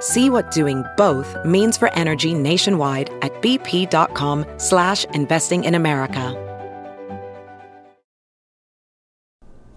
See 0.00 0.30
what 0.30 0.50
doing 0.50 0.84
both 0.96 1.36
means 1.44 1.76
for 1.76 1.92
energy 1.94 2.34
nationwide 2.34 3.10
at 3.22 3.32
bp.com 3.42 4.46
slash 4.56 5.04
investing 5.06 5.64
in 5.64 5.74
America. 5.74 6.44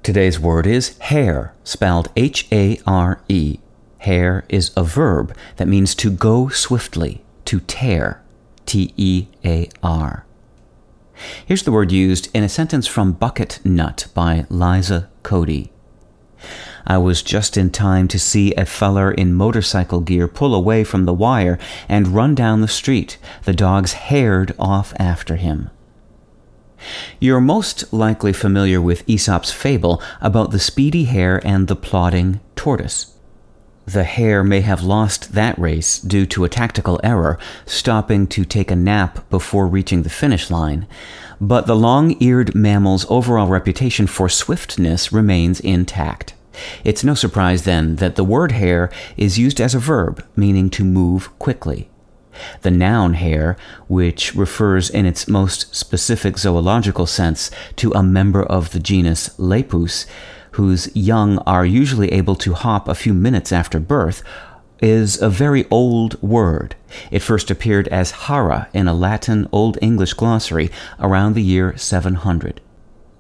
Today's 0.03 0.39
word 0.39 0.65
is 0.65 0.97
hare, 0.97 1.53
spelled 1.63 2.09
H-A-R-E. 2.15 3.59
Hare 3.99 4.45
is 4.49 4.71
a 4.75 4.83
verb 4.83 5.35
that 5.57 5.67
means 5.67 5.93
to 5.93 6.09
go 6.09 6.49
swiftly, 6.49 7.23
to 7.45 7.59
tear, 7.59 8.23
T-E-A-R. 8.65 10.25
Here's 11.45 11.63
the 11.63 11.71
word 11.71 11.91
used 11.91 12.35
in 12.35 12.43
a 12.43 12.49
sentence 12.49 12.87
from 12.87 13.11
Bucket 13.11 13.59
Nut 13.63 14.07
by 14.15 14.45
Liza 14.49 15.09
Cody. 15.21 15.71
I 16.85 16.97
was 16.97 17.21
just 17.21 17.57
in 17.57 17.69
time 17.69 18.07
to 18.09 18.19
see 18.19 18.53
a 18.53 18.65
feller 18.65 19.11
in 19.11 19.33
motorcycle 19.33 20.01
gear 20.01 20.27
pull 20.27 20.55
away 20.55 20.83
from 20.83 21.05
the 21.05 21.13
wire 21.13 21.59
and 21.87 22.09
run 22.09 22.35
down 22.35 22.61
the 22.61 22.67
street. 22.67 23.17
The 23.43 23.53
dogs 23.53 23.93
hared 23.93 24.55
off 24.57 24.93
after 24.97 25.35
him. 25.35 25.69
You're 27.19 27.41
most 27.41 27.93
likely 27.93 28.33
familiar 28.33 28.81
with 28.81 29.07
Aesop's 29.07 29.51
fable 29.51 30.01
about 30.19 30.51
the 30.51 30.59
speedy 30.59 31.05
hare 31.05 31.39
and 31.45 31.67
the 31.67 31.75
plodding 31.75 32.39
tortoise. 32.55 33.15
The 33.85 34.03
hare 34.03 34.43
may 34.43 34.61
have 34.61 34.83
lost 34.83 35.33
that 35.33 35.57
race 35.57 35.99
due 35.99 36.25
to 36.27 36.43
a 36.43 36.49
tactical 36.49 36.99
error, 37.03 37.39
stopping 37.65 38.27
to 38.27 38.45
take 38.45 38.71
a 38.71 38.75
nap 38.75 39.27
before 39.29 39.67
reaching 39.67 40.03
the 40.03 40.09
finish 40.09 40.49
line, 40.51 40.87
but 41.39 41.65
the 41.65 41.75
long 41.75 42.15
eared 42.21 42.53
mammal's 42.53 43.05
overall 43.09 43.47
reputation 43.47 44.05
for 44.05 44.29
swiftness 44.29 45.11
remains 45.11 45.59
intact. 45.59 46.35
It's 46.83 47.03
no 47.03 47.13
surprise 47.13 47.63
then 47.63 47.95
that 47.97 48.15
the 48.15 48.23
word 48.23 48.51
hare 48.51 48.91
is 49.17 49.39
used 49.39 49.61
as 49.61 49.75
a 49.75 49.79
verb, 49.79 50.25
meaning 50.35 50.69
to 50.71 50.83
move 50.83 51.37
quickly. 51.39 51.89
The 52.61 52.71
noun 52.71 53.15
hare, 53.15 53.57
which 53.87 54.35
refers 54.35 54.89
in 54.89 55.05
its 55.05 55.27
most 55.27 55.75
specific 55.75 56.37
zoological 56.37 57.05
sense 57.05 57.51
to 57.77 57.91
a 57.91 58.03
member 58.03 58.43
of 58.43 58.71
the 58.71 58.79
genus 58.79 59.37
Lepus, 59.37 60.05
whose 60.51 60.93
young 60.95 61.37
are 61.39 61.65
usually 61.65 62.11
able 62.11 62.35
to 62.35 62.53
hop 62.53 62.87
a 62.87 62.95
few 62.95 63.13
minutes 63.13 63.51
after 63.51 63.79
birth, 63.79 64.23
is 64.81 65.21
a 65.21 65.29
very 65.29 65.67
old 65.69 66.21
word. 66.21 66.75
It 67.11 67.19
first 67.19 67.51
appeared 67.51 67.87
as 67.89 68.11
hara 68.11 68.67
in 68.73 68.87
a 68.87 68.93
Latin 68.93 69.47
Old 69.51 69.77
English 69.81 70.13
glossary 70.15 70.71
around 70.99 71.35
the 71.35 71.43
year 71.43 71.77
700. 71.77 72.61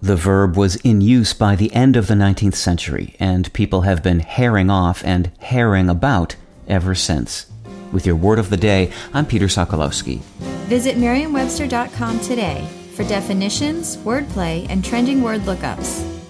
The 0.03 0.15
verb 0.15 0.57
was 0.57 0.77
in 0.77 1.01
use 1.01 1.31
by 1.31 1.55
the 1.55 1.71
end 1.75 1.95
of 1.95 2.07
the 2.07 2.15
19th 2.15 2.55
century, 2.55 3.15
and 3.19 3.53
people 3.53 3.81
have 3.81 4.01
been 4.01 4.19
haring 4.19 4.71
off 4.71 5.03
and 5.05 5.31
haring 5.41 5.91
about 5.91 6.35
ever 6.67 6.95
since. 6.95 7.45
With 7.91 8.07
your 8.07 8.15
word 8.15 8.39
of 8.39 8.49
the 8.49 8.57
day, 8.57 8.91
I'm 9.13 9.27
Peter 9.27 9.45
Sokolowski. 9.45 10.21
Visit 10.67 10.97
merriam-webster.com 10.97 12.19
today 12.21 12.67
for 12.95 13.03
definitions, 13.03 13.97
wordplay, 13.97 14.65
and 14.71 14.83
trending 14.83 15.21
word 15.21 15.41
lookups. 15.41 16.20